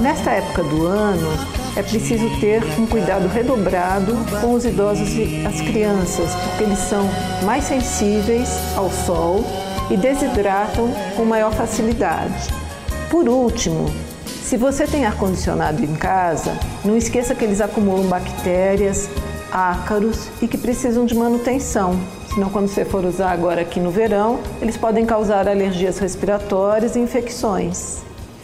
Nesta 0.00 0.32
época 0.32 0.64
do 0.64 0.86
ano, 0.86 1.28
é 1.76 1.82
preciso 1.82 2.28
ter 2.40 2.62
um 2.78 2.86
cuidado 2.86 3.28
redobrado 3.28 4.16
com 4.40 4.54
os 4.54 4.64
idosos 4.64 5.08
e 5.14 5.44
as 5.46 5.60
crianças, 5.60 6.34
porque 6.34 6.64
eles 6.64 6.78
são 6.78 7.08
mais 7.44 7.64
sensíveis 7.64 8.48
ao 8.76 8.90
sol 8.90 9.44
e 9.90 9.96
desidratam 9.96 10.90
com 11.16 11.24
maior 11.24 11.52
facilidade. 11.52 12.61
Por 13.12 13.28
último, 13.28 13.90
se 14.24 14.56
você 14.56 14.86
tem 14.86 15.04
ar-condicionado 15.04 15.84
em 15.84 15.94
casa, 15.94 16.58
não 16.82 16.96
esqueça 16.96 17.34
que 17.34 17.44
eles 17.44 17.60
acumulam 17.60 18.06
bactérias, 18.06 19.10
ácaros 19.52 20.30
e 20.40 20.48
que 20.48 20.56
precisam 20.56 21.04
de 21.04 21.14
manutenção. 21.14 22.00
Senão, 22.32 22.48
quando 22.48 22.68
você 22.68 22.86
for 22.86 23.04
usar 23.04 23.32
agora 23.32 23.60
aqui 23.60 23.78
no 23.78 23.90
verão, 23.90 24.40
eles 24.62 24.78
podem 24.78 25.04
causar 25.04 25.46
alergias 25.46 25.98
respiratórias 25.98 26.96
e 26.96 27.00
infecções. 27.00 28.02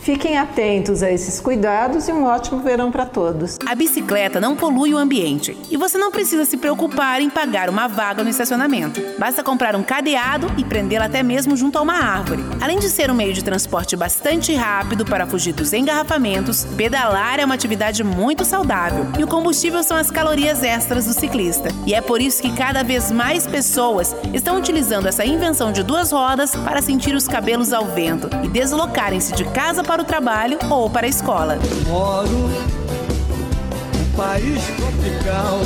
Fiquem 0.08 0.38
atentos 0.38 1.02
a 1.02 1.12
esses 1.12 1.38
cuidados 1.38 2.08
e 2.08 2.12
um 2.12 2.24
ótimo 2.24 2.60
verão 2.60 2.90
para 2.90 3.04
todos. 3.04 3.58
A 3.66 3.74
bicicleta 3.74 4.40
não 4.40 4.56
polui 4.56 4.94
o 4.94 4.96
ambiente 4.96 5.54
e 5.70 5.76
você 5.76 5.98
não 5.98 6.10
precisa 6.10 6.46
se 6.46 6.56
preocupar 6.56 7.20
em 7.20 7.28
pagar 7.28 7.68
uma 7.68 7.86
vaga 7.86 8.24
no 8.24 8.30
estacionamento. 8.30 9.02
Basta 9.18 9.44
comprar 9.44 9.76
um 9.76 9.82
cadeado 9.82 10.50
e 10.56 10.64
prendê-la 10.64 11.04
até 11.04 11.22
mesmo 11.22 11.54
junto 11.58 11.76
a 11.76 11.82
uma 11.82 11.92
árvore. 11.92 12.42
Além 12.58 12.78
de 12.78 12.88
ser 12.88 13.10
um 13.10 13.14
meio 13.14 13.34
de 13.34 13.44
transporte 13.44 13.96
bastante 13.96 14.54
rápido 14.54 15.04
para 15.04 15.26
fugir 15.26 15.52
dos 15.52 15.74
engarrafamentos, 15.74 16.64
pedalar 16.74 17.38
é 17.38 17.44
uma 17.44 17.54
atividade 17.54 18.02
muito 18.02 18.46
saudável 18.46 19.06
e 19.18 19.22
o 19.22 19.28
combustível 19.28 19.82
são 19.82 19.98
as 19.98 20.10
calorias 20.10 20.62
extras 20.62 21.04
do 21.04 21.12
ciclista. 21.12 21.68
E 21.84 21.92
é 21.92 22.00
por 22.00 22.22
isso 22.22 22.40
que 22.40 22.56
cada 22.56 22.82
vez 22.82 23.12
mais 23.12 23.46
pessoas 23.46 24.16
estão 24.32 24.56
utilizando 24.56 25.06
essa 25.06 25.26
invenção 25.26 25.70
de 25.70 25.82
duas 25.82 26.12
rodas 26.12 26.56
para 26.56 26.80
sentir 26.80 27.14
os 27.14 27.28
cabelos 27.28 27.74
ao 27.74 27.84
vento 27.84 28.30
e 28.42 28.48
deslocarem-se 28.48 29.34
de 29.34 29.44
casa 29.44 29.84
para 29.84 29.97
para 29.98 30.02
o 30.02 30.04
trabalho 30.04 30.58
ou 30.70 30.88
para 30.88 31.06
a 31.06 31.10
escola. 31.10 31.58
Moro 31.86 32.28
num 32.28 34.16
país 34.16 34.62
tropical, 34.76 35.60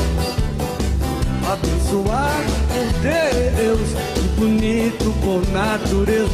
abençoado 1.51 2.53
por 2.69 2.87
Deus, 3.03 3.91
bonito 4.39 5.13
por 5.23 5.47
natureza. 5.53 6.31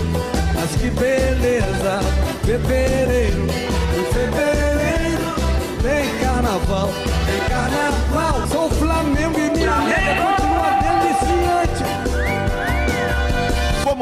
Mas 0.55 0.81
que 0.81 0.91
beleza, 0.91 2.01
fevereiro, 2.45 3.47
fevereiro 4.13 5.35
tem 5.83 6.19
carnaval, 6.21 6.91
tem 7.27 7.41
carnaval. 7.49 8.47
Sou 8.49 8.71
Flamengo 8.71 8.88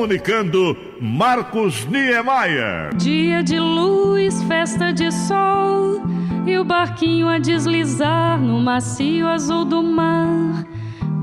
Comunicando 0.06 0.76
Marcos 1.00 1.84
Niemeyer. 1.86 2.94
Dia 2.94 3.42
de 3.42 3.58
luz, 3.58 4.40
festa 4.44 4.92
de 4.92 5.10
sol 5.10 6.00
e 6.46 6.56
o 6.56 6.64
barquinho 6.64 7.26
a 7.28 7.40
deslizar 7.40 8.40
no 8.40 8.60
macio 8.60 9.26
azul 9.26 9.64
do 9.64 9.82
mar. 9.82 10.64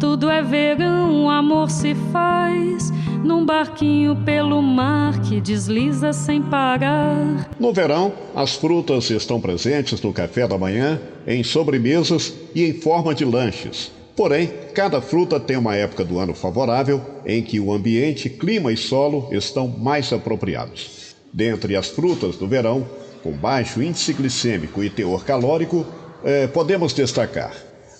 Tudo 0.02 0.30
é 0.30 0.42
verão, 0.42 1.30
amor 1.30 1.72
se 1.72 1.96
faz 2.12 2.92
num 3.24 3.46
barquinho 3.46 4.18
pelo 4.18 4.62
mar 4.62 5.18
que 5.22 5.40
desliza 5.40 6.12
sem 6.12 6.42
parar. 6.42 7.52
No 7.58 7.72
verão, 7.72 8.12
as 8.36 8.58
frutas 8.58 9.10
estão 9.10 9.40
presentes 9.40 10.02
no 10.02 10.12
café 10.12 10.46
da 10.46 10.58
manhã, 10.58 11.00
em 11.26 11.42
sobremesas 11.42 12.34
e 12.54 12.66
em 12.66 12.74
forma 12.74 13.16
de 13.16 13.24
lanches. 13.24 14.03
Porém, 14.16 14.52
cada 14.74 15.02
fruta 15.02 15.40
tem 15.40 15.58
uma 15.58 15.76
época 15.76 16.04
do 16.04 16.20
ano 16.20 16.34
favorável 16.36 17.02
em 17.26 17.42
que 17.42 17.60
o 17.60 17.74
ambiente, 17.74 18.30
clima 18.30 18.72
e 18.72 18.78
solo 18.78 19.30
estão 19.32 19.68
mais 19.68 20.12
apropriados. 20.14 21.16
Dentre 21.32 21.76
as 21.76 21.88
frutas 21.88 22.36
do 22.36 22.48
verão, 22.48 22.88
com 23.24 23.32
baixo 23.32 23.82
índice 23.82 24.14
glicêmico 24.14 24.84
e 24.84 24.90
teor 24.90 25.26
calórico, 25.26 25.86
eh, 26.24 26.48
podemos 26.48 26.94
destacar 26.94 27.54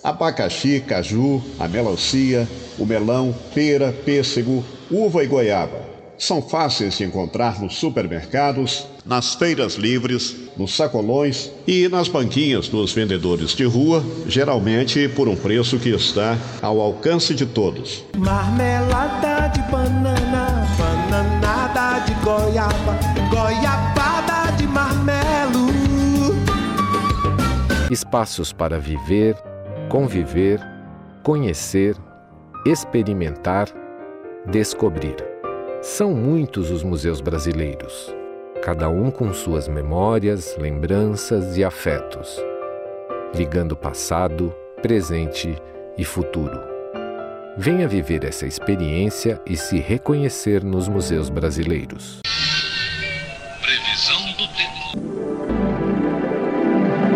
abacaxi, 0.04 0.84
caju, 0.86 1.42
a 1.58 1.66
melancia, 1.66 2.46
o 2.78 2.84
melão, 2.84 3.34
pera, 3.54 3.90
pêssego, 3.90 4.62
uva 4.90 5.24
e 5.24 5.26
goiaba 5.26 5.93
são 6.18 6.40
fáceis 6.40 6.96
de 6.96 7.04
encontrar 7.04 7.60
nos 7.60 7.74
supermercados, 7.76 8.86
nas 9.04 9.34
feiras 9.34 9.74
livres, 9.74 10.36
nos 10.56 10.74
sacolões 10.74 11.50
e 11.66 11.88
nas 11.88 12.08
banquinhas 12.08 12.68
dos 12.68 12.92
vendedores 12.92 13.50
de 13.50 13.64
rua, 13.64 14.02
geralmente 14.26 15.08
por 15.08 15.28
um 15.28 15.36
preço 15.36 15.78
que 15.78 15.90
está 15.90 16.38
ao 16.62 16.80
alcance 16.80 17.34
de 17.34 17.44
todos. 17.44 18.04
Marmelada 18.16 19.48
de 19.48 19.60
banana, 19.70 20.66
bananada 20.78 22.04
de 22.04 22.14
goiaba, 22.24 22.98
goiabada 23.30 24.52
de 24.56 24.66
marmelo. 24.66 25.68
Espaços 27.90 28.52
para 28.52 28.78
viver, 28.78 29.36
conviver, 29.88 30.60
conhecer, 31.22 31.96
experimentar, 32.64 33.68
descobrir. 34.50 35.33
São 35.84 36.14
muitos 36.14 36.70
os 36.70 36.82
museus 36.82 37.20
brasileiros, 37.20 38.10
cada 38.62 38.88
um 38.88 39.10
com 39.10 39.34
suas 39.34 39.68
memórias, 39.68 40.56
lembranças 40.58 41.58
e 41.58 41.62
afetos, 41.62 42.42
ligando 43.34 43.76
passado, 43.76 44.50
presente 44.80 45.54
e 45.98 46.02
futuro. 46.02 46.58
Venha 47.58 47.86
viver 47.86 48.24
essa 48.24 48.46
experiência 48.46 49.38
e 49.44 49.58
se 49.58 49.78
reconhecer 49.78 50.64
nos 50.64 50.88
museus 50.88 51.28
brasileiros. 51.28 52.22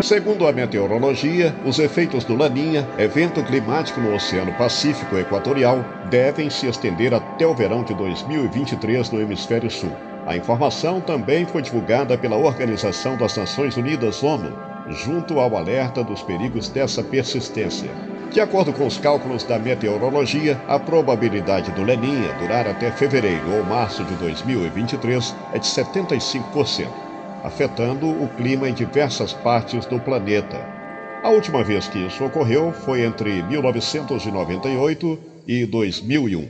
Segundo 0.09 0.49
a 0.49 0.53
meteorologia, 0.55 1.55
os 1.67 1.79
efeitos 1.79 2.25
do 2.25 2.35
Laninha, 2.35 2.89
evento 2.97 3.45
climático 3.45 4.01
no 4.01 4.15
Oceano 4.15 4.55
Pacífico 4.55 5.19
Equatorial, 5.19 5.85
devem 6.09 6.49
se 6.49 6.67
estender 6.67 7.13
até 7.13 7.47
o 7.47 7.55
verão 7.55 7.85
de 7.85 7.93
2023 7.93 9.11
no 9.11 9.21
Hemisfério 9.21 9.71
Sul. 9.71 9.93
A 10.27 10.35
informação 10.35 10.99
também 10.99 11.45
foi 11.45 11.61
divulgada 11.61 12.17
pela 12.17 12.39
Organização 12.39 13.19
das 13.19 13.37
Nações 13.37 13.77
Unidas, 13.77 14.23
ONU, 14.23 14.51
junto 14.89 15.39
ao 15.39 15.55
alerta 15.55 16.03
dos 16.03 16.23
perigos 16.23 16.71
dessa 16.71 17.03
persistência. 17.03 17.91
De 18.31 18.41
acordo 18.41 18.73
com 18.73 18.87
os 18.87 18.97
cálculos 18.97 19.45
da 19.45 19.59
meteorologia, 19.59 20.59
a 20.67 20.79
probabilidade 20.79 21.71
do 21.73 21.83
Leninha 21.83 22.33
durar 22.41 22.67
até 22.67 22.91
fevereiro 22.91 23.55
ou 23.55 23.63
março 23.63 24.03
de 24.05 24.15
2023 24.15 25.37
é 25.53 25.59
de 25.59 25.67
75%, 25.67 27.08
afetando 27.43 28.09
o 28.09 28.29
clima 28.37 28.69
em 28.69 28.75
diversas 28.75 29.33
partes 29.33 29.87
do 29.87 30.01
planeta. 30.01 30.59
A 31.23 31.31
última 31.31 31.65
vez 31.65 31.89
que 31.89 31.99
isso 31.99 32.25
ocorreu 32.25 32.73
foi 32.73 33.03
entre 33.03 33.43
1998 33.43 35.19
e 35.47 35.67
2001. 35.67 36.49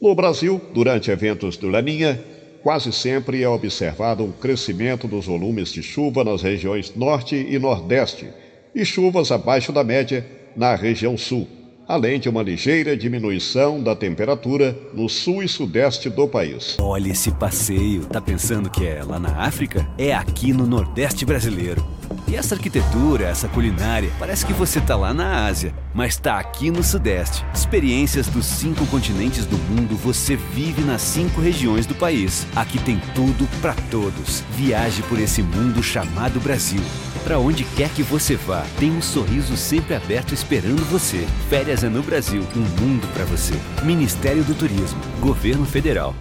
No 0.00 0.14
Brasil, 0.14 0.60
durante 0.72 1.10
eventos 1.10 1.56
do 1.56 1.68
Laninha, 1.68 2.20
quase 2.62 2.92
sempre 2.92 3.42
é 3.42 3.48
observado 3.48 4.24
um 4.24 4.32
crescimento 4.32 5.06
dos 5.06 5.26
volumes 5.26 5.72
de 5.72 5.82
chuva 5.82 6.24
nas 6.24 6.42
regiões 6.42 6.94
Norte 6.94 7.36
e 7.36 7.58
Nordeste 7.58 8.28
e 8.74 8.84
chuvas 8.84 9.30
abaixo 9.30 9.72
da 9.72 9.84
média 9.84 10.26
na 10.56 10.74
região 10.74 11.16
Sul, 11.16 11.46
além 11.90 12.20
de 12.20 12.28
uma 12.28 12.40
ligeira 12.40 12.96
diminuição 12.96 13.82
da 13.82 13.96
temperatura 13.96 14.78
no 14.94 15.08
sul 15.08 15.42
e 15.42 15.48
sudeste 15.48 16.08
do 16.08 16.28
país. 16.28 16.76
Olha 16.80 17.10
esse 17.10 17.32
passeio, 17.32 18.04
tá 18.04 18.20
pensando 18.20 18.70
que 18.70 18.86
é 18.86 19.02
lá 19.02 19.18
na 19.18 19.42
África? 19.42 19.84
É 19.98 20.14
aqui 20.14 20.52
no 20.52 20.68
Nordeste 20.68 21.26
brasileiro. 21.26 21.84
E 22.30 22.36
essa 22.36 22.54
arquitetura, 22.54 23.26
essa 23.26 23.48
culinária, 23.48 24.08
parece 24.16 24.46
que 24.46 24.52
você 24.52 24.80
tá 24.80 24.94
lá 24.94 25.12
na 25.12 25.46
Ásia, 25.46 25.74
mas 25.92 26.16
tá 26.16 26.38
aqui 26.38 26.70
no 26.70 26.80
Sudeste. 26.80 27.44
Experiências 27.52 28.28
dos 28.28 28.46
cinco 28.46 28.86
continentes 28.86 29.44
do 29.44 29.58
mundo 29.58 29.96
você 29.96 30.36
vive 30.36 30.82
nas 30.82 31.02
cinco 31.02 31.40
regiões 31.40 31.86
do 31.86 31.94
país. 31.96 32.46
Aqui 32.54 32.78
tem 32.78 33.02
tudo 33.16 33.48
para 33.60 33.74
todos. 33.90 34.44
Viaje 34.52 35.02
por 35.08 35.18
esse 35.18 35.42
mundo 35.42 35.82
chamado 35.82 36.38
Brasil. 36.38 36.80
Para 37.24 37.40
onde 37.40 37.64
quer 37.64 37.90
que 37.90 38.02
você 38.04 38.36
vá, 38.36 38.64
tem 38.78 38.92
um 38.92 39.02
sorriso 39.02 39.56
sempre 39.56 39.96
aberto 39.96 40.32
esperando 40.32 40.88
você. 40.88 41.26
Férias 41.48 41.82
é 41.82 41.88
no 41.88 42.00
Brasil, 42.00 42.46
um 42.54 42.80
mundo 42.80 43.12
para 43.12 43.24
você. 43.24 43.54
Ministério 43.82 44.44
do 44.44 44.54
Turismo, 44.54 45.00
Governo 45.20 45.66
Federal. 45.66 46.14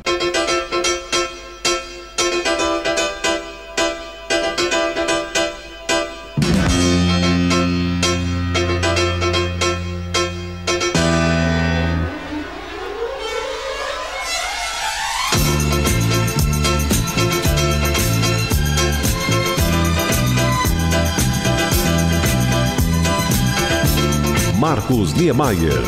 Marcos 24.70 25.14
Niemeyer. 25.16 25.82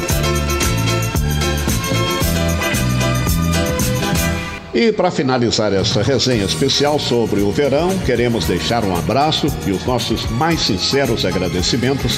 E 4.73 4.91
para 4.91 5.11
finalizar 5.11 5.71
esta 5.71 6.01
resenha 6.01 6.45
especial 6.45 6.97
sobre 6.97 7.41
o 7.41 7.51
verão, 7.51 7.95
queremos 7.99 8.45
deixar 8.45 8.83
um 8.83 8.95
abraço 8.95 9.45
e 9.67 9.71
os 9.71 9.85
nossos 9.85 10.27
mais 10.31 10.61
sinceros 10.61 11.25
agradecimentos 11.25 12.17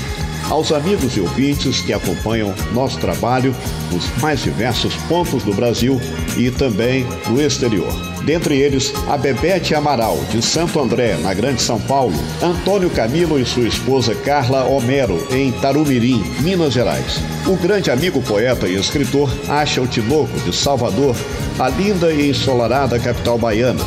aos 0.49 0.71
amigos 0.71 1.17
e 1.17 1.19
ouvintes 1.19 1.81
que 1.81 1.91
acompanham 1.91 2.55
nosso 2.71 2.97
trabalho 2.97 3.53
nos 3.91 4.07
mais 4.21 4.41
diversos 4.41 4.95
pontos 5.09 5.43
do 5.43 5.53
Brasil 5.53 5.99
e 6.37 6.49
também 6.49 7.05
no 7.29 7.41
exterior. 7.41 8.12
Dentre 8.25 8.57
eles, 8.57 8.93
a 9.09 9.17
Bebete 9.17 9.75
Amaral, 9.75 10.17
de 10.31 10.41
Santo 10.41 10.79
André, 10.79 11.17
na 11.17 11.33
Grande 11.33 11.61
São 11.61 11.79
Paulo, 11.79 12.15
Antônio 12.41 12.89
Camilo 12.89 13.37
e 13.37 13.45
sua 13.45 13.67
esposa 13.67 14.15
Carla 14.15 14.63
Homero, 14.63 15.27
em 15.29 15.51
Tarumirim, 15.51 16.23
Minas 16.39 16.73
Gerais. 16.73 17.19
O 17.45 17.57
grande 17.57 17.91
amigo 17.91 18.21
poeta 18.21 18.67
e 18.67 18.75
escritor 18.75 19.29
Acha 19.49 19.81
o 19.81 19.87
Tinoco, 19.87 20.39
de 20.41 20.55
Salvador, 20.55 21.15
a 21.59 21.67
linda 21.67 22.13
e 22.13 22.29
ensolarada 22.29 22.97
capital 22.97 23.37
baiana. 23.37 23.83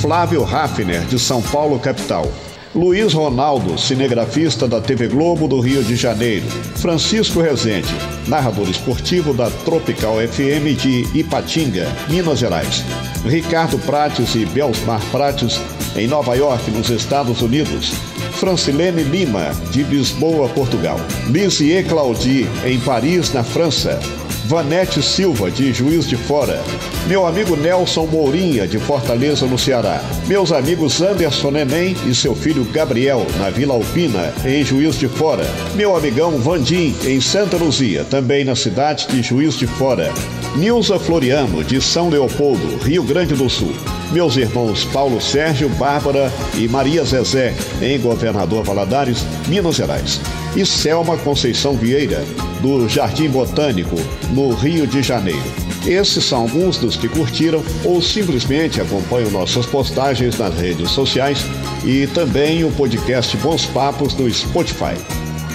Flávio 0.00 0.42
Raffner, 0.42 1.02
de 1.02 1.18
São 1.18 1.42
Paulo, 1.42 1.78
capital. 1.78 2.30
Luiz 2.74 3.12
Ronaldo, 3.12 3.78
cinegrafista 3.78 4.68
da 4.68 4.80
TV 4.80 5.08
Globo 5.08 5.48
do 5.48 5.60
Rio 5.60 5.82
de 5.82 5.96
Janeiro. 5.96 6.46
Francisco 6.76 7.40
Rezende, 7.40 7.88
narrador 8.26 8.68
esportivo 8.68 9.32
da 9.32 9.50
Tropical 9.50 10.16
FM 10.16 10.76
de 10.78 11.18
Ipatinga, 11.18 11.86
Minas 12.08 12.38
Gerais. 12.38 12.84
Ricardo 13.26 13.78
Prates 13.80 14.34
e 14.34 14.46
Belsmar 14.46 15.00
Prates, 15.10 15.60
em 15.96 16.06
Nova 16.06 16.34
York, 16.36 16.70
nos 16.70 16.90
Estados 16.90 17.42
Unidos. 17.42 17.92
Francilene 18.32 19.02
Lima, 19.02 19.50
de 19.72 19.82
Lisboa, 19.82 20.48
Portugal. 20.50 20.98
Lisier 21.28 21.84
Claudi, 21.86 22.46
em 22.64 22.78
Paris, 22.80 23.32
na 23.32 23.42
França. 23.42 23.98
Vanete 24.46 25.02
Silva, 25.02 25.50
de 25.50 25.72
Juiz 25.72 26.06
de 26.06 26.16
Fora. 26.16 26.62
Meu 27.08 27.26
amigo 27.26 27.56
Nelson 27.56 28.06
Mourinha, 28.06 28.64
de 28.64 28.78
Fortaleza, 28.78 29.44
no 29.44 29.58
Ceará. 29.58 30.00
Meus 30.28 30.52
amigos 30.52 31.02
Anderson 31.02 31.50
Neném 31.50 31.96
e 32.06 32.14
seu 32.14 32.32
filho 32.32 32.64
Gabriel, 32.66 33.26
na 33.40 33.50
Vila 33.50 33.74
Alpina, 33.74 34.32
em 34.44 34.64
Juiz 34.64 34.96
de 35.00 35.08
Fora. 35.08 35.44
Meu 35.74 35.96
amigão 35.96 36.38
Vandim, 36.38 36.94
em 37.04 37.20
Santa 37.20 37.56
Luzia, 37.56 38.04
também 38.04 38.44
na 38.44 38.54
cidade 38.54 39.08
de 39.08 39.20
Juiz 39.20 39.54
de 39.58 39.66
Fora. 39.66 40.14
Nilza 40.54 40.96
Floriano, 40.96 41.64
de 41.64 41.80
São 41.80 42.08
Leopoldo, 42.08 42.76
Rio 42.84 43.02
Grande 43.02 43.34
do 43.34 43.50
Sul. 43.50 43.74
Meus 44.12 44.36
irmãos 44.36 44.84
Paulo 44.84 45.20
Sérgio, 45.20 45.68
Bárbara 45.70 46.32
e 46.54 46.68
Maria 46.68 47.04
Zezé, 47.04 47.54
em 47.82 47.98
Governador 47.98 48.64
Valadares, 48.64 49.24
Minas 49.48 49.76
Gerais. 49.76 50.20
E 50.54 50.64
Selma 50.64 51.18
Conceição 51.18 51.74
Vieira, 51.76 52.24
do 52.62 52.88
Jardim 52.88 53.28
Botânico, 53.28 53.96
no 54.30 54.54
Rio 54.54 54.86
de 54.86 55.02
Janeiro. 55.02 55.42
Esses 55.86 56.24
são 56.24 56.42
alguns 56.42 56.78
dos 56.78 56.96
que 56.96 57.08
curtiram 57.08 57.62
ou 57.84 58.00
simplesmente 58.00 58.80
acompanham 58.80 59.30
nossas 59.30 59.66
postagens 59.66 60.36
nas 60.38 60.54
redes 60.54 60.90
sociais 60.90 61.44
e 61.84 62.06
também 62.08 62.64
o 62.64 62.72
podcast 62.72 63.36
Bons 63.36 63.66
Papos 63.66 64.14
no 64.14 64.28
Spotify. 64.32 64.96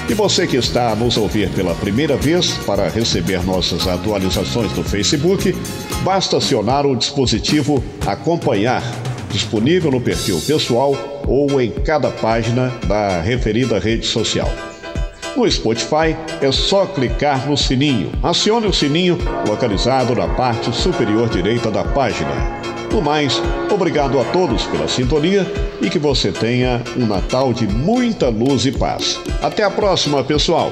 E 0.10 0.14
você 0.14 0.46
que 0.46 0.58
está 0.58 0.92
a 0.92 0.96
nos 0.96 1.18
ouvir 1.18 1.50
pela 1.52 1.74
primeira 1.76 2.18
vez, 2.18 2.52
para 2.66 2.90
receber 2.90 3.44
nossas 3.46 3.88
atualizações 3.88 4.76
no 4.76 4.84
Facebook, 4.84 5.56
basta 6.04 6.38
acionar 6.38 6.86
o 6.86 6.96
dispositivo 6.96 7.82
Acompanhar, 8.06 8.84
disponível 9.30 9.92
no 9.92 10.02
perfil 10.02 10.42
pessoal 10.42 10.96
ou 11.28 11.62
em 11.62 11.72
cada 11.72 12.10
página 12.10 12.70
da 12.88 13.22
referida 13.22 13.80
rede 13.80 14.06
social. 14.06 14.50
No 15.36 15.50
Spotify 15.50 16.16
é 16.42 16.52
só 16.52 16.86
clicar 16.86 17.48
no 17.48 17.56
sininho. 17.56 18.12
Acione 18.22 18.68
o 18.68 18.74
sininho 18.74 19.18
localizado 19.48 20.14
na 20.14 20.28
parte 20.28 20.76
superior 20.76 21.30
direita 21.30 21.72
da 21.72 21.84
página. 21.84 22.62
No 22.92 23.02
mais, 23.02 23.42
obrigado 23.72 24.20
a 24.20 24.26
todos 24.26 24.66
pela 24.66 24.88
sintonia 24.88 25.48
e 25.82 25.90
que 25.90 25.98
você 25.98 26.30
tenha 26.30 26.82
um 26.98 27.06
Natal 27.06 27.54
de 27.54 27.66
muita 27.66 28.28
luz 28.28 28.66
e 28.66 28.72
paz. 28.72 29.20
Até 29.42 29.64
a 29.64 29.72
próxima, 29.72 30.22
pessoal! 30.24 30.72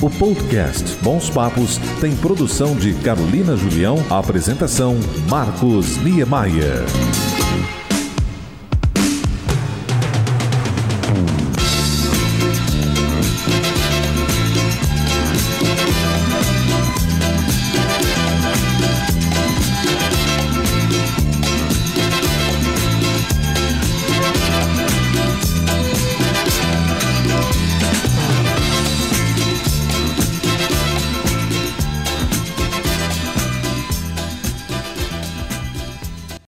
O 0.00 0.08
podcast 0.08 0.96
Bons 1.02 1.28
Papos 1.28 1.76
tem 2.00 2.14
produção 2.14 2.76
de 2.76 2.94
Carolina 2.94 3.56
Julião, 3.56 3.96
apresentação 4.08 4.96
Marcos 5.28 5.96
Niemeyer. 5.96 6.84